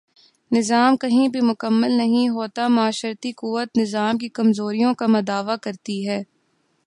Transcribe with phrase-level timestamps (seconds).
[0.51, 6.21] نظام کہیں بھی مکمل نہیں ہوتا معاشرتی قوت نظام کی کمزوریوں کا مداوا کرتی ہے۔